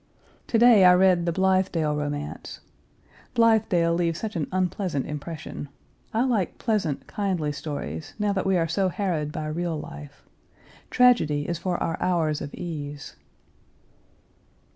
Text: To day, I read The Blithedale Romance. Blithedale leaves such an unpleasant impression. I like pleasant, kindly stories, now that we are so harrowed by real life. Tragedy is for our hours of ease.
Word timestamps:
To 0.47 0.57
day, 0.57 0.83
I 0.83 0.95
read 0.95 1.27
The 1.27 1.31
Blithedale 1.31 1.95
Romance. 1.95 2.59
Blithedale 3.35 3.93
leaves 3.93 4.19
such 4.19 4.35
an 4.35 4.47
unpleasant 4.51 5.05
impression. 5.05 5.69
I 6.11 6.23
like 6.23 6.57
pleasant, 6.57 7.05
kindly 7.05 7.51
stories, 7.51 8.15
now 8.17 8.33
that 8.33 8.47
we 8.47 8.57
are 8.57 8.67
so 8.67 8.89
harrowed 8.89 9.31
by 9.31 9.45
real 9.45 9.79
life. 9.79 10.23
Tragedy 10.89 11.47
is 11.47 11.59
for 11.59 11.77
our 11.77 12.01
hours 12.01 12.41
of 12.41 12.51
ease. 12.55 13.15